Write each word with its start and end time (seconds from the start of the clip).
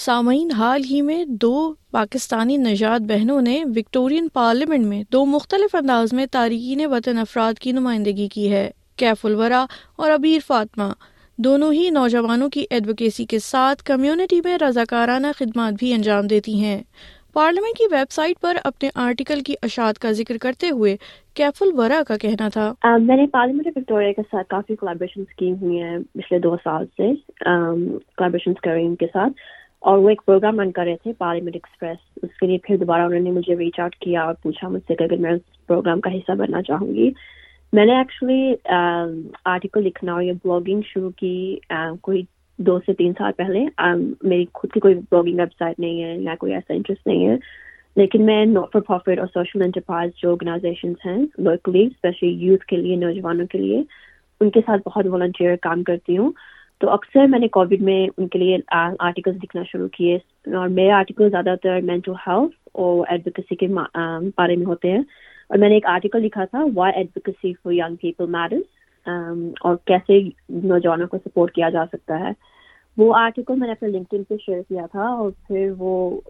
سامعین، 0.00 0.50
حال 0.50 0.82
ہی 0.90 1.02
میں 1.02 1.24
دو 1.24 1.74
پاکستانی 1.90 2.56
نژاد 2.56 3.00
بہنوں 3.00 3.40
نے 3.42 3.62
وکٹورین 3.76 4.28
پارلیمنٹ 4.32 4.86
میں 4.86 5.02
دو 5.12 5.24
مختلف 5.24 5.74
انداز 5.74 6.12
میں 6.12 6.26
تارکین 6.26 6.80
وطن 6.86 7.18
افراد 7.18 7.58
کی 7.58 7.72
نمائندگی 7.72 8.28
کی 8.28 8.50
ہے، 8.52 8.70
کیف 8.96 9.26
الورا 9.26 9.64
اور 9.96 10.10
ابیر 10.10 10.38
فاطمہ۔ 10.46 10.92
دونوں 11.38 11.72
ہی 11.72 11.90
نوجوانوں 11.90 12.48
کی 12.48 12.64
ایڈوکیسی 12.70 13.24
کے 13.24 13.38
ساتھ 13.38 13.82
کمیونٹی 13.84 14.40
میں 14.44 14.56
رضاکارانہ 14.58 15.26
خدمات 15.36 15.74
بھی 15.78 15.92
انجام 15.92 16.26
دیتی 16.26 16.58
ہیں۔ 16.60 16.82
پارلیمنٹ 17.32 17.78
کی 17.78 17.84
ویب 17.90 18.10
سائٹ 18.10 18.40
پر 18.40 18.56
اپنے 18.64 18.88
آرٹیکل 18.94 19.40
کی 19.40 19.54
اشاعت 19.62 19.98
کا 19.98 20.12
ذکر 20.12 20.38
کرتے 20.38 20.70
ہوئے 20.70 20.96
کیف 21.34 21.62
الورا 21.62 22.02
کا 22.08 22.16
کہنا 22.16 22.48
تھا۔ 22.48 22.72
میں 22.98 23.16
نے 23.16 23.26
پارلیمنٹ 23.26 23.76
وکٹوریا 23.76 24.12
کے 24.12 24.22
ساتھ 24.30 24.48
کافی 24.48 24.76
کولابریشن 24.76 25.24
کی 25.38 25.52
ہوئی 25.52 25.82
ہیں 25.82 25.98
پچھلے 25.98 26.38
دو 26.38 26.56
سال 26.64 26.84
سے 26.96 27.14
کولابریشن 27.44 28.94
کے 28.94 29.06
ساتھ۔ 29.06 29.32
اور 29.80 29.98
وہ 29.98 30.08
ایک 30.08 30.22
پروگرام 30.24 30.60
رن 30.60 30.72
کر 30.72 30.84
رہے 30.84 30.96
تھے 31.02 31.12
پارلیمنٹ 31.18 31.54
ایکسپریس 31.54 31.98
اس 32.22 32.38
کے 32.40 32.46
لیے 32.46 32.58
پھر 32.64 32.76
دوبارہ 32.76 33.02
انہوں 33.02 33.20
نے 33.20 33.30
مجھے 33.30 33.56
ریچ 33.56 33.80
آؤٹ 33.80 33.94
کیا 33.96 34.22
اور 34.22 34.34
پوچھا 34.42 34.68
مجھ 34.68 34.82
سے 34.88 34.94
کہ 34.94 35.04
اگر 35.04 35.16
میں 35.16 35.30
اس 35.30 35.66
پروگرام 35.66 36.00
کا 36.00 36.14
حصہ 36.14 36.32
بننا 36.32 36.62
چاہوں 36.62 36.94
گی. 36.94 37.10
میں 37.72 37.86
نے 37.86 37.96
ایکچولی 37.96 38.54
آرٹیکل 39.44 39.80
um, 39.80 39.86
لکھنا 39.86 40.12
اور 40.12 40.22
یہ 40.22 40.32
بلاگنگ 40.44 40.80
شروع 40.86 41.10
کی 41.10 41.58
um, 41.74 41.96
کوئی 42.00 42.22
دو 42.58 42.78
سے 42.86 42.92
تین 42.92 43.12
سال 43.18 43.32
پہلے. 43.36 43.64
Um, 43.86 44.02
میری 44.22 44.46
خود 44.54 44.72
کی 44.72 44.80
کوئی 44.80 44.94
بلاگنگ 44.94 45.38
ویب 45.40 45.52
سائٹ 45.58 45.78
نہیں 45.78 46.02
ہے 46.02 46.16
یا 46.18 46.34
کوئی 46.38 46.54
ایسا 46.54 46.74
انٹرسٹ 46.74 47.06
نہیں 47.06 47.28
ہے. 47.28 47.36
لیکن 47.96 48.26
میں 48.26 48.44
ناٹ 48.46 48.72
فار 48.72 48.80
پروفٹ 48.80 49.18
اور 49.18 49.26
سوشل 49.34 49.62
انٹرپرائز 49.62 50.10
جو 50.22 50.30
آرگنائزیشنس 50.30 51.06
ہیں 51.06 51.18
لوکلی 51.38 51.84
اسپیشلی 51.86 52.28
یوتھ 52.28 52.64
کے 52.64 52.76
لیے، 52.76 52.96
نوجوانوں 52.96 53.46
کے 53.46 53.58
لیے، 53.58 53.82
ان 54.40 54.50
کے 54.50 54.60
ساتھ 54.66 54.82
بہت 54.86 55.06
والنٹیئر 55.06 55.56
کام 55.56 55.82
کرتی 55.82 56.18
ہوں. 56.18 56.32
تو 56.80 56.90
اکثر 56.90 57.26
میں 57.28 57.38
نے 57.38 57.48
کووڈ 57.48 57.80
میں 57.80 58.06
ان 58.16 58.28
کے 58.28 58.38
لیے 58.38 58.56
آرٹیکلس 58.72 59.36
لکھنا 59.42 59.62
شروع 59.72 59.88
کیے 59.92 60.14
اور 60.56 60.68
میرے 60.68 60.90
آرٹیکل 60.92 61.30
زیادہ 61.30 61.54
تر 61.62 61.80
مینٹل 61.84 62.12
ہیلتھ 62.26 62.54
اور 62.72 63.06
ایڈوکیسی 63.08 63.56
کے 63.56 63.66
بارے 63.66 64.56
میں 64.56 64.66
ہوتے 64.66 64.90
ہیں 64.90 65.02
اور 65.50 65.58
میں 65.58 65.68
نے 65.68 65.74
ایک 65.74 65.86
آرٹیکل 65.86 66.22
لکھا 66.22 66.44
تھا 66.44 66.64
why 66.74 66.92
advocacy 66.96 67.52
for 67.62 67.72
young 67.72 67.96
people 68.00 68.30
میرز 68.30 68.62
اور 69.60 69.76
کیسے 69.86 70.18
نوجوانوں 70.64 71.06
کو 71.06 71.18
سپورٹ 71.18 71.52
کیا 71.52 71.68
جا 71.70 71.84
سکتا 71.92 72.18
ہے۔ 72.20 72.32
وہ 72.96 73.14
آرٹیکل 73.16 73.58
میں 73.58 73.66
نے 73.66 73.72
اپنے 73.72 73.88
لنکڈ 73.88 74.28
پہ 74.28 74.36
شیئر 74.46 74.62
کیا 74.68 74.86
تھا 74.92 75.06
اور 75.08 75.30
پھر 75.46 75.70
وہ 75.78 76.20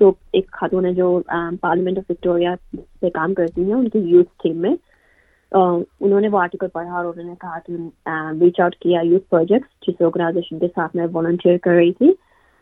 جو 0.00 0.12
ایک 0.32 0.50
خاتون 0.52 0.86
ہے 0.86 0.92
جو 0.92 1.08
پارلیمنٹ 1.60 1.98
آف 1.98 2.10
وکٹوریا 2.10 2.54
پہ 3.00 3.10
کام 3.10 3.34
کرتی 3.34 3.64
ہیں، 3.64 3.74
ان 3.74 3.88
کی 3.88 3.98
یوتھ 3.98 4.30
ٹیم 4.42 4.56
میں۔ 4.62 4.74
انہوں 5.52 6.20
نے 6.20 6.28
وہ 6.28 6.38
آرٹیکل 6.40 6.68
پڑھا 6.68 6.92
اور 6.92 7.04
انہوں 7.04 7.24
نے 7.24 7.34
کہا 7.40 7.58
کہ 7.66 7.72
ریچ 8.40 8.60
آؤٹ 8.60 8.76
کیا 8.76 9.00
یوتھ 9.04 9.28
پروجیکٹ 9.30 9.86
جس 9.88 10.00
آرگنائزیشن 10.02 10.58
کے 10.58 10.68
ساتھ 10.68 10.96
میں 10.96 11.06
والنٹیئر 11.12 11.58
کر 11.62 11.70
رہی 11.70 11.92
تھی 11.92 12.12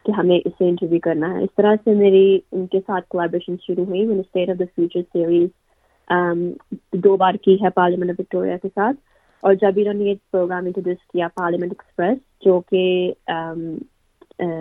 کہ 0.04 0.12
ہمیں 0.12 0.36
اس 0.36 0.52
سے 0.58 0.68
انٹرویو 0.68 0.98
کرنا 1.02 1.32
ہے۔ 1.34 1.42
اس 1.42 1.54
طرح 1.56 1.74
سے 1.84 1.94
میری 1.94 2.24
ان 2.52 2.66
کے 2.66 2.80
ساتھ 2.86 3.08
کولیبریشن 3.08 3.56
شروع 3.66 3.84
ہوئی 3.84 4.04
میں 4.06 4.14
نے 4.14 4.20
state 4.20 4.50
of 4.50 4.58
the 4.58 4.64
future 4.74 5.00
series 5.12 5.48
دو 7.04 7.16
بار 7.16 7.34
کی 7.44 7.56
ہے 7.62 7.70
پارلیمنٹ 7.74 8.10
آف 8.10 8.20
وکٹوریا 8.20 8.56
کے 8.62 8.68
ساتھ۔ 8.74 8.96
اور 9.42 9.54
جب 9.60 9.78
انہوں 9.78 9.94
نے 9.94 10.04
یہ 10.04 10.14
پروگرام 10.32 10.66
انٹروڈیوس 10.66 11.06
کیا 11.12 11.28
پارلیمنٹ 11.36 11.72
ایکسپریس 11.72 12.18
جو 12.44 12.60
کہ 12.70 12.82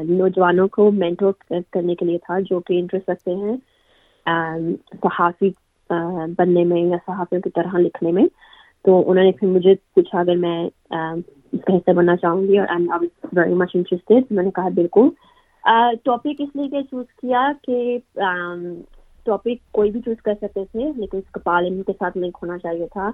نوجوانوں 0.09 0.67
کو 0.71 0.89
مینٹور 0.94 1.33
کرنے 1.73 1.95
کے 1.95 2.05
لیے 2.05 2.17
تھا، 2.25 2.39
جو 2.49 2.59
کہ 2.67 2.79
انٹرسٹ 2.79 3.09
رکھتے 3.09 3.35
ہیں 3.35 3.55
صحافی 5.03 5.49
بننے 6.38 6.63
میں 6.63 6.81
یا 6.81 6.97
صحافیوں 7.05 7.41
کی 7.41 7.49
طرح 7.55 7.77
لکھنے 7.80 8.11
میں۔ 8.11 8.25
تو 8.85 9.00
انہوں 9.12 9.23
نے 9.23 9.31
پھر 9.31 9.47
مجھے 9.47 9.73
پوچھا، 9.95 10.19
اگر 10.19 10.35
میں 10.35 10.57
اس 11.51 11.62
کا 11.66 11.75
حصہ 11.75 11.91
بننا 11.95 12.16
چاہوں 12.16 12.41
گی 12.47 12.57
اور 12.59 13.03
ویری 13.34 13.53
مچ 13.53 13.72
انٹرسٹیڈ 13.75 14.23
میں 14.31 14.44
نے 14.44 14.51
کہا 14.56 14.69
بالکل۔ 14.75 15.09
ٹاپک 16.06 16.41
اس 16.41 16.56
لیے 16.56 16.67
کہ 16.69 16.81
چوز 16.81 17.06
کیا 17.22 17.51
کہ 17.63 17.97
ٹاپک 19.25 19.72
کوئی 19.72 19.91
بھی 19.91 20.01
چوز 20.06 20.22
کر 20.23 20.34
سکتے 20.41 20.63
تھے، 20.72 20.91
لیکن 20.95 21.17
اس 21.17 21.31
کا 21.31 21.40
پارلیمنٹ 21.44 21.85
کے 21.88 21.94
ساتھ 22.00 22.17
لنک 22.17 22.38
ہونا 22.41 22.57
چاہیے 22.57 22.88
تھا۔ 22.94 23.09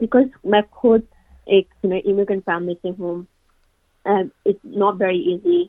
بیکاز 0.00 0.26
میں 0.44 0.60
خود 0.70 1.00
ایک 1.46 1.74
امیگرینٹ 1.84 2.44
فیملی 2.46 2.74
سے 2.82 2.90
ہوں۔ 2.98 3.22
اٹس 4.04 4.64
ناٹ 4.64 4.94
ویری 5.00 5.20
ایزی 5.30 5.62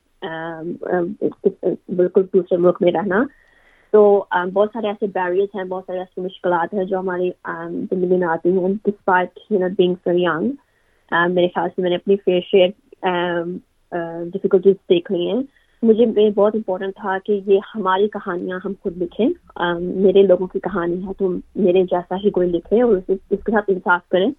بالکل 1.96 2.26
دوسرے 2.34 2.58
ملک 2.58 2.78
میں 2.82 2.92
رہنا۔ 2.92 3.24
تو 3.92 4.24
بہت 4.54 4.70
سارے 4.74 4.88
ایسے 4.88 5.08
بیریئرس 5.14 5.56
ہیں، 5.56 5.64
بہت 5.64 5.84
سارے 5.88 6.00
ایسی 6.00 6.22
مشکلات 6.22 6.74
ہیں 6.74 6.84
جو 6.84 7.00
ہماری 7.00 7.30
زندگی 7.92 8.18
میں 8.18 8.28
آتی 8.28 8.58
ہیں 8.58 8.74
ڈسپائٹ 8.86 9.40
بینگ 9.78 9.96
سر 10.04 10.16
ینگ 10.16 10.52
میرے 11.34 11.48
خیال 11.48 11.70
سے 11.76 11.82
میں 11.82 11.90
نے 11.90 11.96
اپنی 11.96 12.16
فیئر 12.26 12.42
شیئر 12.52 12.70
ڈفیکلٹیز 14.34 14.76
دیکھ 14.90 15.12
لی 15.12 15.30
ہیں۔ 15.30 15.42
مجھے 15.84 16.06
بہت 16.36 16.56
امپورٹنٹ 16.56 16.96
تھا 16.96 17.18
کہ 17.26 17.40
یہ 17.46 17.60
ہماری 17.76 18.08
کہانیاں 18.10 18.60
ہم 18.66 18.74
خود 18.84 18.98
لکھیں۔ 19.02 19.28
میرے 19.80 20.24
لوگوں 20.24 20.48
کی 20.48 20.60
کہانی 20.60 21.06
ہے 21.08 21.14
تو 21.18 21.30
میرے 21.56 21.84
جیسا 21.92 22.16
ہی 22.24 22.30
کوئی 22.30 22.50
لکھے 22.50 22.82
اور 22.82 22.96
اس 23.10 23.30
کے 23.30 23.52
ساتھ 23.52 23.70
انصاف 23.70 24.08
کریں 24.10 24.30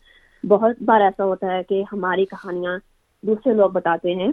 بہت 0.44 0.82
بار 0.86 1.00
ایسا 1.00 1.24
ہوتا 1.24 1.52
ہے 1.52 1.62
کہ 1.68 1.82
ہماری 1.92 2.24
کہانیاں 2.24 2.76
دوسرے 3.22 3.54
لوگ 3.54 3.70
بتاتے 3.70 4.14
ہیں۔ 4.14 4.28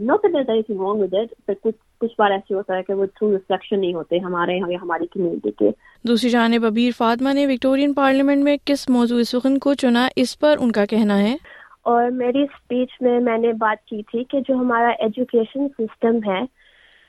نوٹ 0.00 0.24
رانگ 0.24 1.00
ود 1.00 1.14
اٹ 1.14 1.50
کچھ 1.62 1.76
کچھ 2.00 2.12
بار 2.18 2.30
ایسے 2.30 2.54
ہوتا 2.54 2.76
ہے 2.76 2.82
کہ 2.82 2.94
وہ 2.94 3.06
تھرو 3.06 3.32
ریفلیکشن 3.32 3.80
نہیں 3.80 3.94
ہوتے 3.94 4.18
ہمارے 4.18 4.56
یہاں 4.56 4.70
یا 4.70 4.78
ہماری 4.82 5.06
کمیونٹی 5.06 5.50
کے۔ 5.50 5.70
دوسری 6.08 6.30
جانب 6.30 6.64
ابیر 6.64 6.90
فاطمہ 6.98 7.32
نے 7.32 7.46
وکٹورین 7.46 7.94
پارلیمنٹ 7.94 8.44
میں 8.44 8.56
کس 8.64 8.88
موضوع 8.88 9.22
سخن 9.22 9.58
کو 9.58 9.74
چنا 9.74 10.08
اس 10.16 10.38
پر 10.38 10.56
ان 10.60 10.72
کا 10.72 10.84
کہنا 10.84 11.18
ہے۔ 11.18 11.36
اور 11.82 12.10
میری 12.10 12.42
اسپیچ 12.42 12.88
میں 13.00 13.20
میں 13.20 13.38
نے 13.38 13.52
بات 13.52 13.86
کی 13.86 14.02
تھی 14.02 14.24
کہ 14.24 14.40
جو 14.40 14.54
ہمارا 14.54 14.88
ایجوکیشن 14.88 15.68
سسٹم 15.68 16.16
ہے 16.26 16.40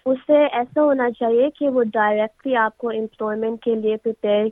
اس 0.05 0.17
سے 0.27 0.37
ایسا 0.51 0.83
ہونا 0.83 1.11
چاہیے 1.11 1.49
کہ 1.59 1.69
وہ 1.69 1.83
ڈائریکٹلی 1.83 2.55
آپ 2.55 2.77
کو 2.77 2.89
امپلائمنٹ 2.89 3.63
کے 3.63 3.75
لیے 3.75 3.95
پریپیئر 3.97 4.45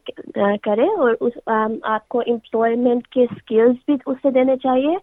کرے 0.63 0.83
اور 0.83 1.13
اس 1.21 1.33
آپ 1.83 2.09
کو 2.09 2.19
امپلائمنٹ 2.19 3.07
کے 3.07 3.23
اسکلز 3.23 3.75
بھی 3.85 3.93
اس 4.05 4.17
سے 4.21 4.31
دینے 4.31 4.55
چاہیے۔ 4.55 4.95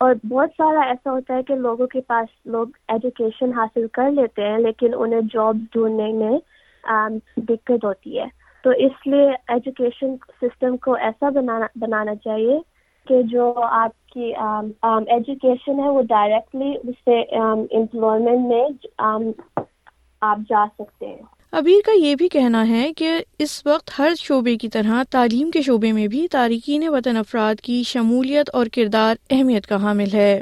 اور 0.00 0.14
بہت 0.28 0.50
سارا 0.56 0.80
ایسا 0.80 1.10
ہوتا 1.10 1.34
ہے 1.34 1.42
کہ 1.42 1.54
لوگوں 1.56 1.86
کے 1.86 2.00
پاس 2.08 2.28
لوگ 2.46 2.68
ایجوکیشن 2.88 3.52
حاصل 3.52 3.86
کر 3.92 4.10
لیتے 4.10 4.48
ہیں، 4.48 4.58
لیکن 4.58 4.94
انہیں 4.96 5.20
جاب 5.34 5.56
ڈھونڈنے 5.72 6.12
میں 6.12 6.38
دقت 7.48 7.84
ہوتی 7.84 8.18
ہے۔ 8.18 8.24
تو 8.64 8.70
اس 8.86 9.06
لیے 9.06 9.30
ایجوکیشن 9.48 10.14
سسٹم 10.40 10.76
کو 10.76 10.94
ایسا 11.00 11.28
بنانا 11.34 11.66
بنانا 11.80 12.14
چاہیے 12.14 12.58
کہ 13.06 13.22
جو 13.22 13.52
آپ 13.62 14.08
کی 14.08 14.32
ایجوکیشن 14.34 15.80
ہے، 15.80 15.88
وہ 15.88 16.02
ڈائریکٹلی 16.08 16.72
اس 16.82 16.94
سے 17.04 17.20
امپلائمنٹ 17.20 18.46
میں 18.48 19.32
آپ 20.22 20.38
جا 20.50 20.64
سکتے 20.78 21.06
ہیں۔ 21.06 21.22
ابیر 21.56 21.86
کا 21.86 21.92
یہ 21.96 22.14
بھی 22.14 22.28
کہنا 22.28 22.68
ہے 22.68 22.92
کہ 22.92 23.10
اس 23.38 23.66
وقت 23.66 23.90
ہر 23.98 24.12
شعبے 24.18 24.56
کی 24.56 24.68
طرح 24.68 25.02
تعلیم 25.10 25.50
کے 25.50 25.62
شعبے 25.62 25.92
میں 25.92 26.06
بھی 26.06 26.28
تارکین 26.28 26.88
وطن 26.88 27.16
افراد 27.16 27.54
کی 27.54 27.82
شمولیت 27.82 28.50
اور 28.52 28.66
کردار 28.72 29.14
اہمیت 29.30 29.66
کا 29.66 29.82
حامل 29.82 30.08
ہے۔ 30.14 30.40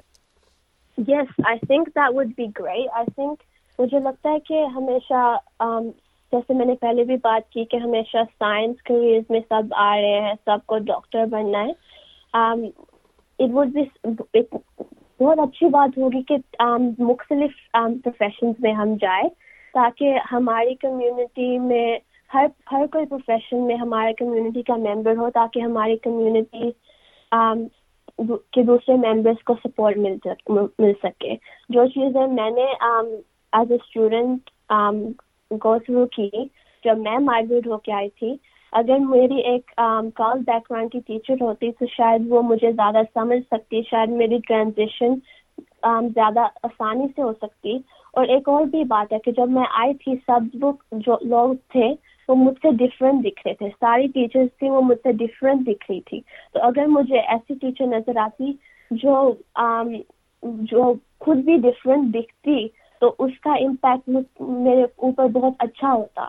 Yes 0.98 1.40
I 1.44 1.58
think 1.58 1.86
that 1.86 2.14
would 2.14 2.26
be 2.36 2.44
great 2.44 2.88
I 2.92 3.10
think 3.14 3.42
مجھے 3.78 3.98
لگتا 3.98 4.30
ہے 4.30 4.38
کہ 4.38 4.64
ہمیشہ 4.64 5.36
جیسے 6.32 6.54
میں 6.54 6.66
نے 6.66 6.74
پہلے 6.80 7.04
بھی 7.04 7.16
بات 7.16 7.52
کی 7.52 7.64
کہ 7.64 7.76
ہمیشہ 7.76 8.16
سائنس 8.38 8.82
کریئرز 8.82 9.24
میں 9.30 9.40
سب 9.48 9.62
آ 9.74 9.96
رہے 9.96 10.20
ہیں، 10.20 10.34
سب 10.44 10.58
کو 10.66 10.78
ڈاکٹر 10.78 11.24
بننا 11.26 11.58
ہے۔ 11.58 11.70
اٹ 12.32 13.50
وڈ 13.52 13.68
بی 13.68 14.40
بہت 15.20 15.38
اچھی 15.38 15.68
بات 15.68 15.98
ہوگی 15.98 16.22
کہ 16.22 16.62
مختلف 16.98 17.72
پروفیشنز 17.72 18.54
میں 18.58 18.72
ہم 18.72 18.94
جائیں۔ 19.00 19.28
تاکہ 19.74 20.18
ہماری 20.32 20.74
کمیونٹی 20.80 21.58
میں 21.58 21.86
ہر 22.30 22.46
ہر 22.72 22.86
کوئی 22.92 23.06
پروفیشن 23.06 23.66
میں 23.66 23.76
ہمارے 23.76 24.12
کمیونٹی 24.18 24.62
کا 24.62 24.76
ممبر 24.76 25.16
ہو 25.16 25.30
تاکہ 25.34 25.60
ہماری 25.60 25.96
کمیونٹی 26.02 26.70
کے 28.52 28.62
دوسرے 28.62 28.94
ممبرس 28.96 29.42
کو 29.46 29.54
سپورٹ 29.64 29.96
مل 29.96 30.16
مل 30.78 30.92
سکے۔ 31.02 31.34
جو 31.68 31.86
چیزیں 31.94 32.26
میں 32.26 32.50
نے 32.50 32.64
as 32.82 33.70
a 33.70 33.76
student 33.76 34.50
go 35.64 35.78
through 35.86 36.06
کی، 36.16 36.30
جب 36.84 36.98
میں 36.98 37.18
مائگریٹ 37.20 37.66
ہو 37.66 37.78
کے 37.78 37.92
آئی 37.92 38.08
تھی، 38.18 38.34
اگر 38.72 38.98
میری 39.00 39.40
ایک 39.50 39.70
کال 40.14 40.38
بیک 40.46 40.70
گراؤنڈ 40.70 40.92
کی 40.92 41.00
ٹیچر 41.06 41.42
ہوتی 41.42 41.70
تو 41.78 41.86
شاید 41.96 42.22
وہ 42.28 42.42
مجھے 42.42 42.72
زیادہ 42.72 43.02
سمجھ 43.14 43.40
سکتی، 43.50 43.82
شاید 43.90 44.10
میری 44.20 44.38
ٹرانزیشن 44.48 45.14
زیادہ 46.14 46.46
آسانی 46.62 47.06
سے 47.16 47.22
ہو 47.22 47.32
سکتی۔ 47.42 47.78
اور 48.16 48.26
ایک 48.26 48.48
اور 48.48 48.64
بھی 48.64 48.84
بات 48.84 49.12
ہے 49.12 49.18
کہ 49.18 49.32
جب 49.32 49.48
میں 49.48 49.64
آئی 49.70 49.94
تھی 49.94 50.14
سب 50.26 50.40
لوگ 50.54 50.74
جو 50.92 51.16
لوگ 51.22 51.54
تھے، 51.68 51.94
وہ 52.28 52.34
مجھ 52.34 52.54
سے 52.62 52.70
ڈفرینٹ 52.70 53.24
دکھ 53.24 53.46
رہے 53.46 53.54
تھے۔ 53.54 53.68
ساری 53.80 54.06
ٹیچرس 54.06 54.48
تھیں، 54.58 54.70
وہ 54.70 54.80
مجھ 54.80 54.98
سے 55.02 55.12
ڈفرینٹ 55.12 55.60
دکھ 55.66 55.90
رہی 55.90 56.00
تھی۔ 56.00 56.20
تو 56.52 56.60
اگر 56.62 56.86
مجھے 56.86 57.18
ایسی 57.18 57.54
ٹیچر 57.54 57.86
نظر 57.86 58.16
آتی 58.16 58.52
جو 58.90 59.32
جو 60.42 60.94
خود 61.20 61.36
بھی 61.36 61.56
ڈفرینٹ 61.56 62.14
دکھتی، 62.14 62.68
تو 63.00 63.14
اس 63.18 63.40
کا 63.40 63.52
امپیکٹ 63.52 64.40
میرے 64.40 64.84
اوپر 64.96 65.26
بہت 65.26 65.52
اچھا 65.58 65.92
ہوتا۔ 65.92 66.28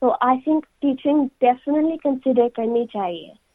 تو 0.00 0.14
I 0.20 0.38
think 0.40 0.66
teaching 0.78 1.24
definitely 1.40 1.96
consider 1.96 2.48
کرنی 2.54 2.86
چاہیے۔ 2.86 3.49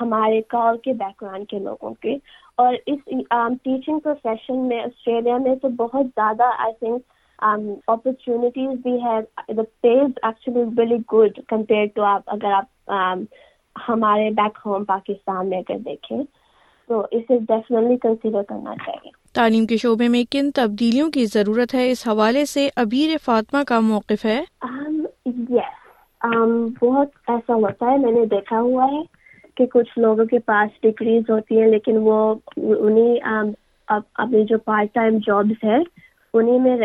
ہمارے 0.00 0.42
کال 0.42 0.78
کے 0.78 0.92
بیک 0.92 1.22
گراؤنڈ 1.22 1.48
کے 1.48 1.58
لوگوں 1.58 1.94
کے۔ 1.94 2.16
اور 2.56 2.74
اس 2.86 2.98
ٹیچنگ 3.62 3.98
پروفیشن 3.98 4.68
میں 4.68 4.80
آسٹریلیا 4.80 5.36
میں 5.36 5.54
تو 5.54 5.68
بہت 5.68 6.06
زیادہ 6.06 6.42
آئی 6.58 6.72
تھنک 6.72 7.02
اپرچونیٹیز 7.86 8.80
بھی 8.82 9.02
ہے 9.02 9.20
the 9.54 9.62
pays 9.80 10.10
actually 10.22 10.62
very 10.76 10.96
good 11.12 11.40
compare 11.48 11.86
to 11.94 12.02
آپ 12.02 12.22
اگر 12.26 12.52
آپ 12.52 12.88
ہمارے 13.88 14.30
بیک 14.30 14.58
ہوم 14.66 14.84
پاکستان 14.84 15.48
میں 15.48 15.58
اگر 15.58 15.78
دیکھیں۔ 15.78 16.22
تو 16.88 17.00
اسے 17.10 17.38
ڈیفینیٹلی 17.38 17.96
کنسیڈر 17.96 18.42
کرنا 18.42 18.74
چاہیے۔ 18.76 19.10
تعلیم 19.32 19.66
کے 19.66 19.76
شعبے 19.76 20.08
میں 20.08 20.24
کن 20.32 20.50
تبدیلیوں 20.50 21.10
کی 21.10 21.24
ضرورت 21.24 21.74
ہے؟ 21.74 21.90
اس 21.90 22.08
حوالے 22.08 22.44
سے 22.44 22.68
ابیر 22.76 23.16
فاطمہ 23.24 23.62
کا 23.62 23.80
موقف 23.80 24.24
ہے۔ 24.24 24.44
بہت 26.82 27.08
ایسا 27.28 27.54
ہوتا 27.54 27.90
ہے 27.90 27.96
میں 27.96 28.12
نے 28.12 28.26
دیکھا 28.26 28.60
ہوا 28.60 28.84
ہے۔ 28.84 29.15
کہ 29.56 29.66
کچھ 29.72 29.98
لوگوں 29.98 30.24
کے 30.26 30.38
پاس 30.46 30.80
ڈگریز 30.82 31.30
ہوتی 31.30 31.60
ہیں، 31.60 31.66
لیکن 31.68 31.96
وہ 32.02 32.18
انہیں 32.56 33.16
اپنی 33.88 34.44
جو 34.44 34.58
پارٹ 34.64 34.94
ٹائم 34.94 35.18
جابس 35.26 35.64
ہے 35.64 35.78
انہیں 36.34 36.58
میں 36.58 36.76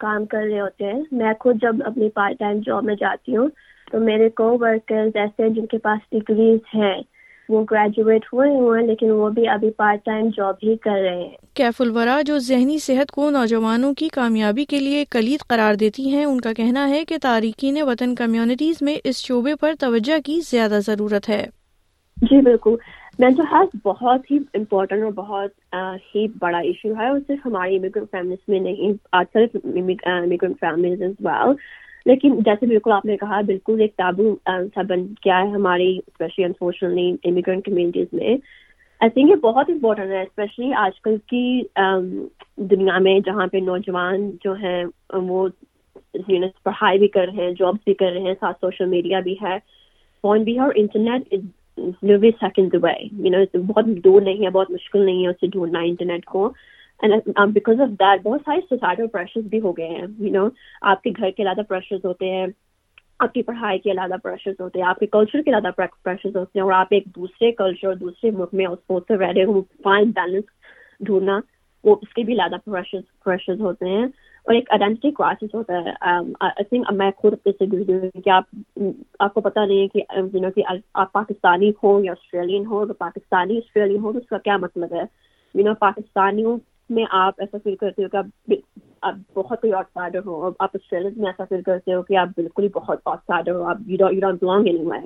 کام 0.00 0.24
کر 0.26 0.42
رہے 0.42 0.60
ہوتے 0.60 0.84
ہیں۔ 0.84 1.02
میں 1.12 1.32
خود 1.40 1.60
جب 1.62 1.82
اپنی 1.86 2.08
پارٹ 2.14 2.38
ٹائم 2.38 2.58
جاب 2.66 2.84
میں 2.84 2.94
جاتی 3.00 3.36
ہوں 3.36 3.48
تو 3.90 4.00
میرے 4.00 4.28
کو 4.38 4.56
ورکرز 4.60 5.16
ایسے 5.16 5.42
ہیں 5.42 5.50
جن 5.50 5.66
کے 5.66 5.78
پاس 5.78 6.10
ڈگریز 6.12 6.74
ہیں۔ 6.74 7.00
وہ 7.48 7.64
گریجویٹ 7.70 8.24
ہوئے 8.32 8.50
ہوئے 8.50 8.80
ہیں 8.80 8.86
لیکن 8.86 9.10
وہ 9.10 9.30
بھی 9.30 9.48
ابھی 9.48 9.70
پارٹ 9.70 10.04
ٹائم 10.04 10.26
جاب 10.36 10.54
ہی 10.62 10.76
کر 10.76 11.00
رہے 11.02 11.16
ہیں۔ 11.16 11.36
کیف 11.54 11.80
الورا 11.80 12.22
جو 12.22 12.38
ذہنی 12.38 12.78
صحت 12.78 13.10
کو 13.10 13.30
نوجوانوں 13.30 13.94
کی 13.94 14.08
کامیابی 14.08 14.64
کے 14.64 14.80
لیے 14.80 15.04
کلید 15.10 15.40
قرار 15.48 15.74
دیتی 15.74 16.10
ہیں 16.10 16.24
ان 16.24 16.40
کا 16.40 16.52
کہنا 16.52 16.88
ہے 16.88 17.04
کہ 17.04 17.16
تارکین 17.22 17.82
وطن 17.82 18.14
کمیونٹیز 18.14 18.76
میں 18.80 18.96
اس 19.04 19.16
شعبے 19.16 19.54
پر 19.54 19.72
توجہ 19.80 20.18
کی 20.24 20.40
زیادہ 20.40 20.78
ضرورت 20.86 21.28
ہے۔ 21.28 21.46
جی 22.16 22.40
بالکل۔ 22.40 22.74
مینٹل 23.18 23.42
ہیلتھ 23.52 23.76
بہت 23.84 24.30
ہی 24.30 24.38
امپورٹنٹ 24.54 25.02
اور 25.02 25.12
بہت 25.12 25.74
ہی 26.14 26.26
بڑا 26.38 26.58
ایشو 26.58 26.88
ہے 26.98 27.08
اور 27.08 27.18
صرف 27.26 27.46
ہماری 27.46 27.76
امیگرینٹ 27.76 28.10
فیملیز 28.10 28.38
میں 28.48 28.60
نہیں 28.60 28.92
آج 29.12 29.26
کل 29.32 29.46
امیگرینٹ 29.64 30.56
فیملیز 30.60 31.02
لیکن 32.06 32.38
جیسے 32.44 32.66
بالکل 32.66 32.92
آپ 32.92 33.04
نے 33.06 33.16
کہا، 33.16 33.40
بالکل 33.46 33.80
ایک 33.80 33.94
تابو 33.96 34.34
سا 34.74 34.82
بن 34.88 35.06
کیا 35.22 35.40
ہے 35.42 35.48
ہماری 35.50 35.96
اسپیشلی 35.98 36.44
انفارچونیٹلی 36.44 37.30
امیگرینٹ 37.30 37.64
کمیونٹیز 37.64 38.06
میں۔ 38.12 38.36
آئی 39.00 39.10
تھنک 39.10 39.30
یہ 39.30 39.36
بہت 39.42 39.70
امپورٹنٹ 39.70 40.10
ہے 40.10 40.22
اسپیشلی 40.22 40.72
آج 40.78 41.00
کل 41.00 41.16
کی 41.28 41.62
دنیا 42.70 42.98
میں 42.98 43.18
جہاں 43.26 43.46
پہ 43.52 43.58
نوجوان 43.64 44.30
جو 44.44 44.52
ہیں، 44.62 44.84
وہ 45.28 45.48
پڑھائی 46.62 46.98
بھی 46.98 47.08
کر 47.08 47.28
رہے 47.28 47.44
ہیں 47.44 47.52
جابس 47.58 47.84
بھی 47.84 47.94
کر 47.94 48.12
رہے 48.12 48.20
ہیں، 48.20 48.34
ساتھ 48.40 48.60
سوشل 48.60 48.86
میڈیا 48.88 49.20
بھی 49.20 49.34
ہے۔ 49.42 49.56
فون 50.24 50.42
بھی 50.44 50.54
ہے 50.54 50.60
اور 50.60 50.72
انٹرنیٹ 50.76 51.34
سیکنڈ 52.40 52.74
یو 52.74 53.30
نو 53.30 53.62
بہت 53.66 53.86
دور 54.04 54.22
نہیں 54.22 54.44
ہے، 54.44 54.50
بہت 54.50 54.70
مشکل 54.70 55.04
نہیں 55.04 55.22
ہے 55.22 55.28
اسے 55.28 55.46
ڈھونڈنا 55.46 55.80
انٹرنیٹ 55.80 56.24
کو۔ 56.24 56.48
بیکاز 57.02 57.80
آف 57.80 57.88
دیٹ 58.00 58.22
بہت 58.24 58.40
سارے 58.44 58.60
سوسائٹل 58.68 59.06
پریشرز 59.12 59.44
بھی 59.50 59.60
ہو 59.60 59.76
گئے 59.76 59.88
ہیں 59.88 60.06
یو 60.18 60.32
نو 60.32 60.48
آپ 60.92 61.02
کے 61.02 61.10
گھر 61.10 61.30
کے 61.30 61.42
علیحدہ 61.42 61.62
پریشرز 61.68 62.04
ہوتے 62.04 62.30
ہیں، 62.30 62.46
آپ 63.20 63.32
کی 63.34 63.42
پڑھائی 63.42 63.78
کے 63.78 63.90
علیحدہ 63.90 64.16
پریشرز 64.22 64.60
ہوتے 64.60 64.78
ہیں، 64.78 64.86
آپ 64.86 64.98
کے 64.98 65.06
کلچر 65.06 65.42
کے 65.42 65.50
علیحدہ 65.50 65.70
پریشرز 65.76 66.36
ہوتے 66.36 66.58
ہیں، 66.58 66.64
اور 66.64 66.72
آپ 66.72 66.86
ایک 66.90 67.04
دوسرے 67.16 67.52
کلچر 67.52 67.86
اور 67.86 67.94
دوسرے 67.96 68.30
ملک 68.30 68.54
میں 68.54 68.66
اس 68.66 68.78
سے 69.08 69.16
رہ 69.16 69.32
رہے 69.36 69.44
ہو 69.44 69.60
فائن 69.82 70.10
بیلنس 70.10 70.44
ڈھونڈنا، 71.00 71.38
وہ 71.84 71.96
اس 72.02 72.12
کے 72.14 72.22
بھی 72.22 72.32
علیحدہ 72.32 72.56
پریشرز 72.64 73.60
ہوتے 73.60 73.88
ہیں. 73.88 74.06
اور 74.46 74.54
ایک 74.54 74.70
آئیڈینٹی 74.70 75.10
کرائسس 75.10 75.54
ہوتا 75.54 75.74
ہے 75.74 75.92
um, 76.08 76.30
آئی 76.40 76.64
تھنک 76.64 76.92
میں 76.92 77.10
خود 77.16 77.32
اپنے 77.32 77.52
سے 77.58 77.66
گزری 77.66 77.94
ہوں 77.94 78.20
کہ 78.20 78.30
آپ 78.30 78.80
آپ 79.20 79.34
کو 79.34 79.40
پتہ 79.40 79.60
نہیں 79.60 79.80
ہے 79.80 79.88
کہ 79.88 80.02
um, 80.16 80.28
یو 80.34 80.40
نو 80.40 80.50
کہ 80.54 80.62
آپ 80.94 81.12
پاکستانی 81.12 81.70
ہو 81.82 81.98
یا 82.04 82.12
آسٹریلین 82.12 82.66
ہو 82.66 82.84
تو 82.86 82.94
پاکستانی 82.94 83.56
آسٹریلین 83.58 84.02
ہو 84.02 84.12
تو 84.12 84.18
اس 84.18 84.26
کا 84.26 84.38
کیا 84.38 84.56
مطلب 84.56 84.92
ہے؟ 84.92 85.04
یو 85.54 85.64
نو 85.64 85.74
پاکستانیوں 85.80 86.56
میں 86.90 87.04
آپ 87.12 87.40
ایسا 87.40 87.58
فیل 87.64 87.76
کرتے 87.76 88.04
ہو 88.04 88.08
کہ 88.08 88.16
آپ 88.16 88.52
آپ 89.02 89.14
بہت 89.34 89.60
کوئی 89.60 89.72
آؤٹ 89.72 89.86
سائڈر 89.94 90.20
ہو 90.26 90.46
آپ 90.46 90.76
آسٹریلین 90.76 91.12
میں 91.16 91.26
ایسا 91.26 91.44
فیل 91.48 91.62
کرتے 91.62 91.94
ہو 91.94 92.02
کہ 92.02 92.16
آپ 92.16 92.28
بالکل 92.36 92.62
ہی 92.62 92.68
بہت 92.74 93.00
آؤٹ 93.04 93.18
سائڈر 93.26 93.54
ہو، 93.54 93.64
آپ 93.68 93.78
you 93.86 94.20
don't 94.20 94.40
belong 94.40 94.66
any 94.66 94.84
way 94.86 94.98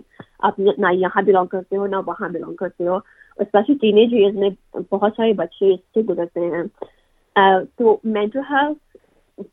آپ 0.48 0.58
نہ 0.58 0.92
یہاں 0.94 1.22
بلانگ 1.22 1.46
کرتے 1.46 1.76
ہو، 1.76 1.86
نہ 1.86 1.96
وہاں 2.06 2.28
بلانگ 2.28 2.54
کرتے 2.56 2.86
ہو 2.86 2.96
اسپیشلی 3.38 3.76
ٹین 3.80 3.98
ایج 3.98 4.14
ایئرز 4.14 4.36
میں 4.38 4.50
بہت 4.90 5.12
سارے 5.16 5.32
بچے 5.32 5.72
اس 5.74 5.80
سے 5.94 6.02
گزرتے 6.08 6.40
ہیں. 6.50 6.62
تو 7.78 7.96
مینٹل 8.04 8.40
ہیلتھ 8.50 8.96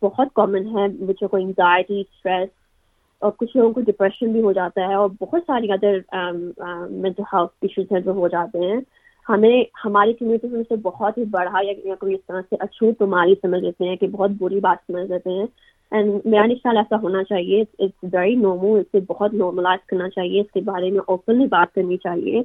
بہت 0.03 0.33
کامن 0.35 0.67
ہے، 0.67 0.87
بچوں 1.05 1.27
کو 1.27 1.37
انگزائٹی 1.37 1.99
اسٹریس 2.01 2.49
اور 3.21 3.31
کچھ 3.37 3.55
لوگوں 3.57 3.73
کو 3.73 3.81
ڈپریشن 3.81 4.31
بھی 4.31 4.41
ہو 4.41 4.51
جاتا 4.53 4.87
ہے، 4.87 4.93
اور 4.93 5.09
بہت 5.21 5.43
ساری 5.47 5.71
ادر 5.71 5.97
مینٹل 6.13 7.23
ہیلتھ 7.33 7.53
ایشوز 7.61 7.91
ہیں 7.91 7.99
جو 7.99 8.11
ہو 8.11 8.27
جاتے 8.27 8.59
ہیں. 8.59 8.79
ہمیں، 9.29 9.63
ہماری 9.85 10.13
کمیونٹی 10.13 10.47
میں 10.47 10.63
سے 10.69 10.75
بہت 10.75 11.17
ہی 11.17 11.23
بڑھا 11.23 11.59
یا 11.63 11.95
کوئی 11.95 12.13
اس 12.13 12.25
طرح 12.27 12.41
سے 12.49 12.55
اچھوت 12.59 12.95
بیماری 12.99 13.33
سمجھ 13.41 13.63
لیتے 13.63 13.83
ہیں 13.83 13.95
کہ 13.95 14.07
بہت 14.07 14.29
بری 14.37 14.59
بات 14.59 14.91
سمجھ 14.91 15.11
لیتے 15.11 15.29
ہیں۔ 15.29 15.45
اینڈ 15.91 16.13
میرا 16.25 16.45
خیال 16.47 16.77
ایسا 16.77 16.95
ہونا 17.01 17.23
چاہیے۔ 17.23 17.63
اٹس 17.79 18.13
ویری 18.13 18.35
نارمل 18.35 18.79
اس 18.79 18.85
سے 18.91 18.99
بہت 19.07 19.33
نارملائز 19.33 19.87
کرنا 19.87 20.09
چاہیے۔ 20.09 20.41
اس 20.41 20.51
کے 20.51 20.61
بارے 20.61 20.89
میں 20.89 20.99
اوپنلی 21.07 21.45
بات 21.47 21.75
کرنی 21.75 21.97
چاہیے۔ 21.97 22.41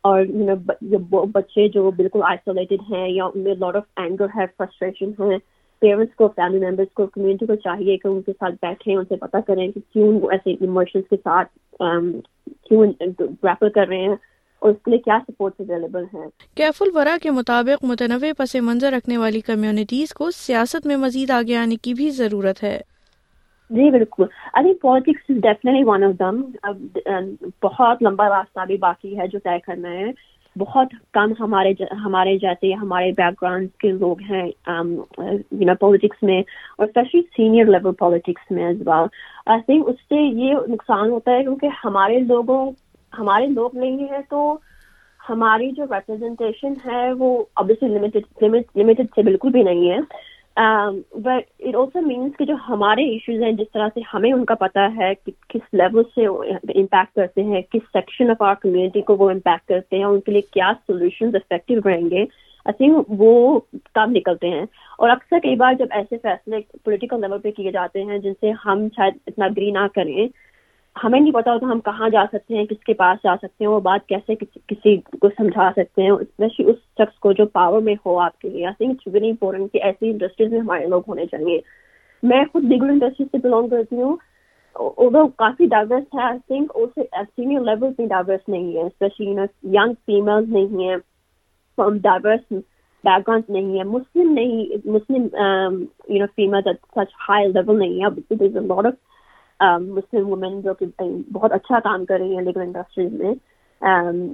اور 0.00 0.24
بچے 1.32 1.68
جو 1.68 1.90
بالکل 1.90 2.20
آئسولیٹڈ 2.22 2.92
ہیں 2.92 3.08
یا 3.08 3.24
ان 3.24 3.40
میں 3.40 3.54
لاٹ 3.54 3.76
آف 3.76 3.82
اینگر 3.96 4.26
ہے 4.36 4.44
فرسٹریشن 4.58 5.32
ہے 5.32 5.36
پیرنٹس 5.80 6.14
کو 6.14 6.28
فیملی 6.28 6.66
ممبرس 6.66 6.94
کو 6.94 7.06
کمیونٹی 7.06 7.46
کو 7.46 7.54
چاہیے 7.54 7.96
کہ 7.96 8.08
ان 8.08 8.22
کے 8.22 8.32
ساتھ 8.32 8.54
بیٹھیں، 8.62 8.96
ان 8.96 9.04
سے 9.08 9.16
پتہ 9.16 9.36
کریں 9.46 9.72
کہ 9.72 9.80
کیوں 9.92 10.20
وہ 10.20 10.30
ایسے 10.30 10.50
ایموشنس 10.60 11.04
کے 11.10 11.16
ساتھ 11.16 11.48
um، 11.82 12.10
کیوں 12.64 12.92
گریپل 13.20 13.68
کر 13.68 13.88
رہے 13.88 13.98
ہیں۔ 13.98 14.16
اور 14.58 14.70
اس 14.70 14.76
کے 14.84 14.90
لیے 14.90 14.98
کیا 14.98 15.18
سپورٹ 15.28 15.52
اویلیبل 15.58 16.04
ہیں؟ 16.14 16.26
کیف 16.56 16.82
الورا 16.82 17.16
کے 17.22 17.30
مطابق 17.30 17.84
متنوع 17.84 18.32
پس 18.38 18.54
منظر 18.54 18.92
رکھنے 18.92 19.16
والی 19.16 19.40
کمیونٹیز 19.40 20.14
کو 20.14 20.30
سیاست 20.30 20.86
میں 20.86 20.96
مزید 20.96 21.30
آگے 21.30 21.56
آنے 21.56 21.76
کی 21.76 21.94
بھی 21.94 22.10
ضرورت 22.10 22.62
ہے۔ 22.62 22.80
جی 23.70 23.90
بالکل۔ 23.90 24.24
ابھی 24.52 24.74
politics 24.74 25.28
definitely 25.28 25.82
one 25.84 26.04
of 26.04 26.18
them 26.18 26.40
بہت 27.62 28.02
لمبا 28.02 28.28
راستہ 28.28 28.64
بھی 28.66 28.76
باقی 28.76 29.18
ہے 29.18 29.26
جو 29.26 29.38
طے 29.38 29.58
کرنا 29.66 29.90
ہے۔ 29.90 30.10
بہت 30.56 30.94
کم 31.12 31.32
ہمارے 31.40 31.72
ہمارے 32.04 32.36
جیسے 32.38 32.72
ہمارے 32.72 33.10
بیک 33.12 33.42
گراؤنڈ 33.42 33.68
کے 33.80 33.90
لوگ 33.92 34.20
ہیں 34.20 34.46
یو 34.68 35.66
نو 35.66 35.74
پالیٹکس 35.80 36.22
میں 36.22 36.42
اور 36.78 36.86
اسپیشلی 36.86 37.20
سینئر 37.36 37.64
لیول 37.64 37.94
پالیٹکس 37.94 38.50
میں 38.50 38.64
ایز 38.66 38.80
ویل 38.86 39.06
آئی 39.46 39.60
تھنک 39.60 39.88
اس 39.88 40.00
سے 40.08 40.20
یہ 40.44 40.54
نقصان 40.68 41.10
ہوتا 41.10 41.32
ہے 41.32 41.42
کیونکہ 41.42 41.68
ہمارے 41.84 42.18
لوگوں 42.18 42.70
ہمارے 43.12 43.46
لوگ 43.48 43.76
نہیں 43.76 44.08
ہیں 44.10 44.22
تو 44.30 44.56
ہماری 45.20 45.70
جو 45.76 45.84
ریپرزینٹیشن 45.84 46.74
ہے 46.86 47.12
وہ 47.18 47.36
لمیٹڈ 47.82 49.06
سے 49.14 49.22
بالکل 49.22 49.50
بھی 49.50 49.62
نہیں 49.62 49.90
ہے. 49.90 49.98
بٹ 51.14 51.44
اٹ 51.60 51.74
آلسو 51.74 52.00
مینس 52.00 52.36
کہ 52.38 52.44
جو 52.44 52.54
ہمارے 52.68 53.02
ایشوز 53.10 53.42
ہیں، 53.42 53.52
جس 53.52 53.70
طرح 53.72 53.88
سے 53.94 54.00
ہمیں 54.14 54.32
ان 54.32 54.44
کا 54.44 54.54
پتہ 54.60 54.86
ہے 54.96 55.12
کہ 55.24 55.32
کس 55.48 55.74
لیول 55.74 56.02
سے 56.14 56.26
امپیکٹ 56.26 57.14
کرتے 57.16 57.42
ہیں، 57.44 57.62
کس 57.72 57.82
سیکشن 57.92 58.30
آف 58.30 58.42
آر 58.42 58.54
کمیونٹی 58.62 59.02
کو 59.02 59.16
وہ 59.16 59.30
امپیکٹ 59.30 59.68
کرتے 59.68 59.96
ہیں، 59.96 60.04
ان 60.04 60.20
کے 60.20 60.32
لیے 60.32 60.42
کیا 60.52 60.72
سولوشنز 60.86 61.34
افیکٹو 61.34 61.88
رہیں 61.88 62.10
گے 62.10 62.24
آئی 62.66 62.76
تھنک 62.76 63.10
وہ 63.18 63.58
کام 63.94 64.10
نکلتے 64.12 64.48
ہیں. 64.50 64.64
اور 64.98 65.10
اکثر 65.10 65.38
کئی 65.42 65.54
بار 65.56 65.74
جب 65.78 65.86
ایسے 65.90 66.16
فیصلے 66.22 66.60
پولیٹیکل 66.84 67.20
لیول 67.20 67.40
پہ 67.40 67.50
کیے 67.56 67.70
جاتے 67.72 68.02
ہیں 68.04 68.18
جن 68.18 68.32
سے 68.40 68.50
ہم 68.64 68.86
شاید 68.96 69.14
اتنا 69.26 69.44
اگری 69.44 69.70
نہ 69.70 69.86
کریں 69.94 70.26
ہمیں 70.96 71.18
نہیں 71.20 71.32
پتا 71.32 71.52
ہوتا 71.52 71.66
ہم 71.66 71.80
کہاں 71.80 72.08
جا 72.08 72.24
سکتے 72.32 72.54
ہیں، 72.56 72.64
کس 72.66 72.82
کے 72.86 72.94
پاس 72.94 73.18
جا 73.24 73.34
سکتے 73.36 73.64
ہیں، 73.64 73.70
وہ 73.70 73.80
بات 73.80 74.06
کیسے 74.08 74.34
کسی 74.68 74.96
کو 75.20 75.28
سمجھا 75.28 75.70
سکتے 75.76 76.02
ہیں 76.02 76.10
اسپیشلی 76.10 76.66
اس 76.70 76.76
شخص 76.98 77.18
کو 77.18 77.32
جو 77.32 77.46
پاور 77.52 77.82
میں 77.82 77.94
ہو 78.06 78.18
آپ 78.20 78.38
کے 78.38 78.48
لیے۔ 78.48 78.64
I 78.66 78.74
think 78.78 78.90
it's 78.96 79.14
very 79.14 79.30
important 79.30 79.72
کہ 79.72 79.82
ایسی 79.82 80.10
انڈسٹریز 80.10 80.52
میں 80.52 80.60
ہمارے 80.60 80.86
لوگ 80.86 81.02
ہونے 81.08 81.26
چاہیے۔ 81.30 81.58
میں 82.22 82.44
خود 82.52 82.64
لیگل 82.64 82.88
انڈسٹریز 82.90 83.28
سے 83.32 83.38
بلانگ 83.46 83.68
کرتی 83.68 84.00
ہوں۔ 84.02 84.16
وہ 85.14 85.26
کافی 85.38 85.66
ڈائیورس 85.66 86.14
ہے 86.14 86.22
آئی 86.22 86.38
تھنک 86.46 86.72
اسے 86.74 87.02
سینئر 87.36 87.60
لیول 87.64 87.92
پہ 87.94 88.06
ڈائیورس 88.06 88.48
نہیں 88.48 88.76
ہے 88.76 88.82
اسپیشلی 88.82 89.30
ینگ 89.76 89.92
فیمیل 90.06 90.52
نہیں 90.52 90.88
ہے 90.88 90.96
ڈائیورس 92.02 92.52
بیک 93.04 93.26
گراؤنڈ 93.26 93.44
نہیں 93.48 93.78
ہے 93.78 93.84
مسلم 93.84 94.32
نہیں 94.32 94.88
مسلم 94.88 95.26
you 96.08 96.18
know 96.18 96.26
female 96.36 96.72
such 96.96 97.14
high 97.28 97.48
level 97.52 97.78
نہیں 97.78 98.02
ہے۔ 98.02 98.90
Um, 99.64 99.82
مسلم 99.82 100.28
وومین 100.28 100.60
جو 100.60 100.74
کہ 100.74 100.86
eh, 101.02 101.20
بہت 101.32 101.52
اچھا 101.52 101.78
کام 101.80 102.04
کر 102.04 102.18
رہی 102.18 102.34
ہیں 102.34 102.42
لیگل 102.42 102.60
انڈسٹریز 102.60 103.12
میں. 103.12 103.32
Um, 103.82 104.26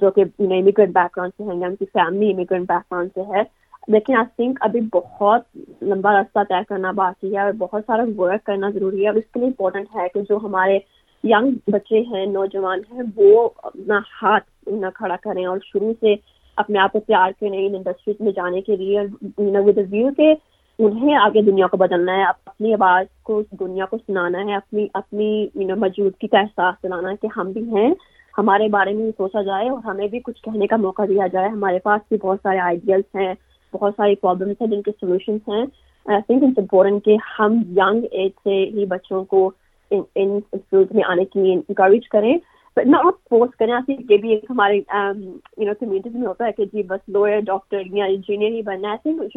جو 0.00 0.10
کہ 0.10 0.24
امیگرینٹ 0.38 0.92
بیک 0.94 1.16
گراؤنڈ 1.16 1.32
سے 1.36 1.42
ہیں، 1.42 1.60
یا 1.60 1.66
ان 1.66 1.76
کی 1.76 1.84
فیملی 1.84 2.32
امیگرینٹ 2.32 2.68
بیک 2.68 2.92
گراؤنڈ 2.92 3.10
سے 3.14 3.20
ہے. 3.20 3.42
لیکن 3.88 4.16
آئی 4.16 4.26
تھنک 4.36 4.58
ابھی 4.60 4.80
بہت 4.80 5.42
لمبا 5.82 6.12
راستہ 6.12 6.38
طے 6.48 6.62
کرنا 6.68 6.90
باقی 6.90 7.34
ہے 7.34 7.40
اور 7.40 7.52
بہت 7.58 7.82
سارا 7.86 8.04
ورک 8.18 8.44
کرنا 8.44 8.70
ضروری 8.70 9.02
ہے. 9.02 9.08
اور 9.08 9.16
اس 9.16 9.24
کے 9.34 9.40
لیے 9.40 9.48
امپورٹنٹ 9.48 9.96
ہے 9.96 10.06
کہ 10.14 10.20
جو 10.20 10.38
ہمارے 10.42 10.78
ینگ 11.24 11.70
بچے 11.72 12.00
ہیں، 12.00 12.26
نوجوان 12.26 12.80
ہیں، 12.92 13.02
وہ 13.16 13.48
اپنا 13.62 14.00
ہاتھ 14.22 14.68
نہ 14.68 14.86
کھڑا 14.94 15.16
کریں 15.22 15.44
اور 15.46 15.58
شروع 15.64 15.92
سے 16.00 16.14
اپنے 16.56 16.78
آپ 16.78 16.92
کو 16.92 17.00
تیار 17.00 17.30
کریں 17.40 17.66
ان 17.66 17.74
انڈسٹریز 17.74 18.16
میں 18.20 18.32
جانے 18.32 18.60
کے 18.60 18.76
لیے. 18.76 19.00
ود 19.38 19.78
ویو 19.90 20.08
کے 20.16 20.34
انہیں 20.78 21.14
آگے 21.16 21.42
دنیا 21.42 21.66
کو 21.66 21.76
بدلنا 21.76 22.16
ہے، 22.16 22.24
اپنی 22.24 22.72
آواز 22.74 23.06
کو، 23.22 23.42
دنیا 23.60 23.86
کو 23.86 23.98
سنانا 23.98 24.38
ہے، 24.38 24.54
اپنی 24.54 24.86
اپنی 24.94 25.28
یو 25.54 25.66
نو 25.68 25.76
موجودگی 25.76 26.26
کا 26.26 26.38
احساس 26.38 26.82
دلانا 26.82 27.10
ہے 27.10 27.16
کہ 27.16 27.28
ہم 27.36 27.52
بھی 27.52 27.62
ہیں، 27.68 27.94
ہمارے 28.38 28.68
بارے 28.68 28.92
میں 28.92 29.02
بھی 29.02 29.10
سوچا 29.16 29.42
جائے 29.42 29.68
اور 29.68 29.78
ہمیں 29.84 30.06
بھی 30.08 30.20
کچھ 30.24 30.42
کہنے 30.42 30.66
کا 30.66 30.76
موقع 30.76 31.02
دیا 31.08 31.26
جائے۔ 31.26 31.48
ہمارے 31.48 31.78
پاس 31.78 32.00
بھی 32.08 32.16
بہت 32.22 32.38
سارے 32.42 32.58
آئیڈیلس 32.58 33.14
ہیں، 33.14 33.34
بہت 33.72 33.94
ساری 33.96 34.14
پرابلمس 34.14 34.60
ہیں 34.60 34.68
جن 34.68 34.82
کے 34.82 34.90
سولوشنس 35.00 35.48
ہیں۔ 35.48 35.64
آئی 36.06 36.22
تھنک 36.26 36.42
اٹس 36.42 36.58
امپورٹنٹ 36.58 37.04
کہ 37.04 37.16
ہم 37.38 37.52
ینگ 37.76 38.04
ایج 38.10 38.32
سے 38.44 38.64
ہی 38.74 38.86
بچوں 38.86 39.24
کو 39.24 39.50
ان 39.90 40.38
فیلڈ 40.70 40.94
میں 40.94 41.04
آنے 41.08 41.24
کے 41.24 41.40
لیے 41.40 41.54
انکریج 41.54 42.08
کریں۔ 42.08 42.36
نہ 42.76 42.96
آپ 42.96 43.14
فورس 43.30 43.50
کریں 43.58 43.72
آپ 43.72 43.90
یہ 43.90 44.16
بھی 44.16 44.30
ایک 44.30 44.44
ہمارے 44.50 44.76
یو 44.76 45.64
نو 45.64 45.72
کمیونٹیز 45.80 46.14
میں 46.14 46.26
ہوتا 46.26 46.46
ہے 46.46 46.52
کہ 46.52 46.64
جی 46.64 46.82
بس 46.82 47.08
لوئر 47.08 47.40
ڈاکٹر 47.40 47.82
یا 47.92 48.04
انجینئر 48.04 48.50
ہی 48.50 48.62
بننا 48.62 48.92
ہے 48.92 48.96
think 49.02 49.36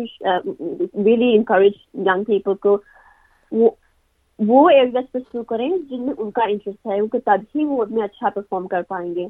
really 1.06 1.36
encourage 1.36 1.74
young 2.08 2.24
people 2.24 2.54
کو 2.54 2.78
وہ 3.52 3.70
وہ 4.40 4.70
ایریاز 4.70 5.12
پرسو 5.12 5.44
کریں 5.44 5.70
جن 5.90 6.02
میں 6.02 6.14
ان 6.18 6.32
کا 6.32 6.44
انٹرسٹ 6.44 6.88
ہے 6.88 6.96
کیونکہ 6.96 7.20
تب 7.26 7.42
ہی 7.56 7.66
وہ 7.66 7.86
میں 7.90 8.04
اچھا 8.04 8.30
پرفارم 8.30 8.68
کر 8.68 8.82
پائیں 8.82 9.16
گے 9.16 9.28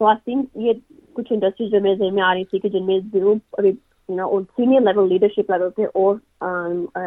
تو 0.00 0.06
آئی 0.06 0.16
تھنک 0.24 0.48
یہ 0.54 0.72
کچھ 1.12 1.32
انڈسٹریز 1.32 1.70
جو 1.70 1.80
میرے 1.80 1.96
ذہن 1.96 2.14
میں 2.14 2.22
آ 2.22 2.34
رہی 2.34 2.44
تھی 2.44 2.58
کہ 2.58 2.68
جن 2.68 2.86
میں 2.86 2.98
ضرور 3.12 3.36
ابھی 3.52 3.72
سینئر 4.08 4.80
لیول 4.80 5.08
لیڈرشپ 5.08 5.50
لیول 5.50 5.70
پہ 5.70 5.82
اور 5.94 6.14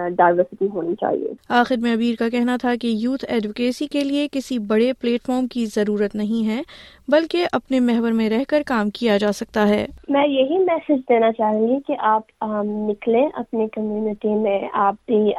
ڈائیورسٹی 0.09 0.67
ہونی 0.73 0.95
چاہیے۔ 0.95 1.31
آخر 1.49 1.75
میں 1.81 1.93
ابیر 1.93 2.15
کا 2.19 2.29
کہنا 2.29 2.57
تھا 2.61 2.73
کہ 2.81 2.87
یوتھ 2.87 3.25
ایڈوکیسی 3.27 3.87
کے 3.87 4.03
لیے 4.03 4.27
کسی 4.31 4.57
بڑے 4.59 4.91
پلیٹ 4.93 5.21
فارم 5.21 5.47
کی 5.47 5.65
ضرورت 5.65 6.15
نہیں 6.15 6.47
ہے 6.47 6.61
بلکہ 7.07 7.45
اپنے 7.53 7.79
محور 7.79 8.11
میں 8.11 8.29
رہ 8.29 8.43
کر 8.47 8.61
کام 8.65 8.89
کیا 8.89 9.17
جا 9.17 9.31
سکتا 9.31 9.67
ہے۔ 9.69 9.85
میں 10.09 10.27
یہی 10.27 10.57
میسج 10.57 11.01
دینا 11.09 11.31
چاہوں 11.31 11.67
گی 11.67 11.79
کہ 11.87 11.95
آپ 11.99 12.21
نکلیں 12.65 13.27
اپنی 13.33 13.67
کمیونٹی 13.67 14.33
میں 14.35 14.59
آپ 14.73 14.95
بھی 15.05 15.31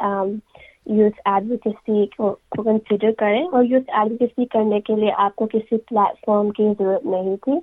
یوتھ 0.85 1.21
ایڈوکیسی 1.25 2.05
کو 2.05 2.35
کنسیڈر 2.63 3.11
کریں۔ 3.17 3.43
اور 3.51 3.63
یوتھ 3.63 3.89
ایڈوکیسی 3.89 4.45
کرنے 4.45 4.79
کے 4.81 4.95
لیے 4.95 5.11
آپ 5.17 5.35
کو 5.35 5.45
کسی 5.45 5.77
پلیٹ 5.77 6.25
فارم 6.25 6.49
کی 6.49 6.63
ضرورت 6.79 7.05
نہیں 7.05 7.35
تھی 7.35 7.53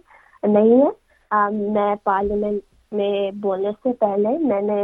نہیں 0.48 0.82
ہے۔ 0.82 0.88
میں 1.72 1.94
پارلیمنٹ 2.04 2.60
میں 2.92 3.30
بولنے 3.42 3.70
سے 3.82 3.92
پہلے 3.92 4.28
میں 4.38 4.60
نے 4.62 4.80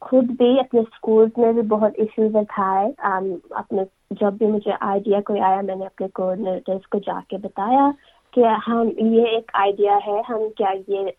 خود 0.00 0.24
بھی 0.24 0.58
اپنے 0.60 0.80
اسکولس 0.80 1.38
میں 1.38 1.52
بھی 1.52 1.62
بہت 1.62 1.92
ایشوز 1.98 2.36
اٹھائے۔ 2.36 2.90
اپنے 3.50 3.82
جب 4.10 4.32
بھی 4.32 4.46
مجھے 4.46 4.72
آئیڈیا 4.80 5.20
کوئی 5.26 5.40
آیا، 5.40 5.60
میں 5.60 5.76
نے 5.76 5.86
اپنے 5.86 6.06
کوآڈینیٹرس 6.14 6.86
کو 6.86 6.98
جا 6.98 7.18
کے 7.28 7.36
بتایا 7.36 7.90
کہ 8.32 8.44
ہم، 8.68 8.88
یہ 8.98 9.26
ایک 9.26 9.50
آئیڈیا 9.54 9.98
ہے، 10.06 10.20
ہم 10.28 10.40
کیا 10.56 10.70
یہ 10.88 11.10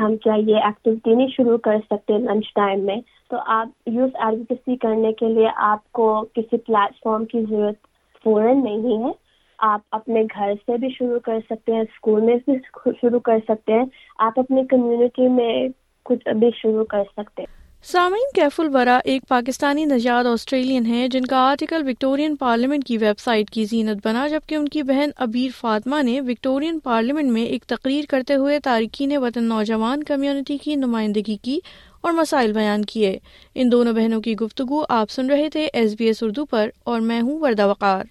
ہم 0.00 0.16
کیا 0.16 0.34
یہ 0.34 0.56
ایکٹیویٹی 0.56 1.14
نہیں 1.14 1.28
شروع 1.28 1.56
کر 1.58 1.76
سکتے 1.90 2.18
لنچ 2.18 2.54
ٹائم 2.54 2.84
میں۔ 2.86 2.96
تو 3.30 3.36
آپ 3.46 3.88
یوز 3.88 4.10
ایڈوکیسی 4.14 4.76
کرنے 4.76 5.12
کے 5.12 5.28
لیے 5.28 5.48
آپ 5.56 5.92
کو 5.92 6.24
کسی 6.34 6.56
پلیٹ 6.56 7.02
فارم 7.04 7.24
کی 7.24 7.40
ضرورت 7.50 7.86
فوراً 8.24 8.62
نہیں 8.64 9.04
ہے۔ 9.04 9.12
آپ 9.60 9.80
اپنے 9.90 10.22
گھر 10.22 10.52
سے 10.66 10.76
بھی 10.76 10.88
شروع 10.88 11.18
کر 11.18 11.38
سکتے 11.50 11.72
ہیں، 11.72 11.80
اسکول 11.80 12.20
میں 12.20 12.36
بھی 12.46 12.54
شروع 12.86 13.20
کر 13.20 13.38
سکتے 13.48 13.72
ہیں، 13.72 13.84
آپ 14.18 14.38
اپنی 14.40 14.66
کمیونٹی 14.66 15.28
میں 15.28 15.68
کچھ 16.04 16.28
ابھی 16.28 16.50
شروع 16.62 16.84
کر 16.84 17.02
سکتے 17.16 17.42
ہیں۔ 17.42 17.58
سامعین 17.82 18.30
کیف 18.34 18.60
الورا 18.60 18.98
ایک 19.04 19.22
پاکستانی 19.28 19.84
نژاد 19.84 20.24
آسٹریلین 20.24 20.86
ہے 20.86 21.08
جن 21.08 21.24
کا 21.24 21.36
آرٹیکل 21.36 21.88
وکٹورین 21.88 22.36
پارلیمنٹ 22.36 22.84
کی 22.84 22.98
ویب 22.98 23.18
سائٹ 23.18 23.50
کی 23.50 23.64
زینت 23.64 24.06
بنا، 24.06 24.26
جبکہ 24.26 24.54
ان 24.54 24.68
کی 24.68 24.82
بہن 24.82 25.10
ابیر 25.16 25.50
فاطمہ 25.60 26.02
نے 26.02 26.20
وکٹورین 26.20 26.78
پارلیمنٹ 26.78 27.30
میں 27.30 27.42
ایک 27.42 27.64
تقریر 27.64 28.04
کرتے 28.08 28.34
ہوئے 28.34 28.58
تارکین 28.58 29.16
وطن 29.16 29.44
نوجوان 29.44 30.02
کمیونٹی 30.02 30.58
کی 30.58 30.74
نمائندگی 30.74 31.36
کی 31.36 31.58
اور 32.00 32.12
مسائل 32.12 32.52
بیان 32.52 32.84
کیے۔ 32.84 33.18
ان 33.54 33.72
دونوں 33.72 33.92
بہنوں 33.92 34.20
کی 34.20 34.36
گفتگو 34.36 34.84
آپ 34.88 35.10
سن 35.10 35.30
رہے 35.30 35.48
تھے 35.48 35.68
ایس 35.72 35.94
بی 35.98 36.06
ایس 36.06 36.22
اردو 36.22 36.44
پر 36.44 36.68
اور 36.84 37.00
میں 37.00 37.20
ہوں 37.20 37.38
وردہ 37.40 37.66
وقار۔ 37.66 38.04